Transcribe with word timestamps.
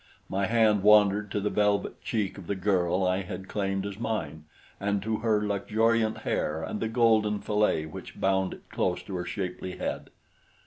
My 0.29 0.47
hand 0.47 0.81
wandered 0.81 1.29
to 1.29 1.39
the 1.39 1.51
velvet 1.51 2.01
cheek 2.03 2.39
of 2.39 2.47
the 2.47 2.55
girl 2.55 3.03
I 3.05 3.21
had 3.21 3.47
claimed 3.47 3.85
as 3.85 3.99
mine, 3.99 4.45
and 4.79 4.99
to 5.03 5.17
her 5.17 5.43
luxuriant 5.45 6.17
hair 6.21 6.63
and 6.63 6.79
the 6.79 6.87
golden 6.89 7.39
fillet 7.39 7.85
which 7.85 8.19
bound 8.19 8.55
it 8.55 8.63
close 8.71 9.03
to 9.03 9.15
her 9.17 9.25
shapely 9.25 9.77
head. 9.77 10.09